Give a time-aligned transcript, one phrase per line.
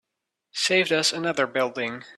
[0.53, 2.03] Saved us another building.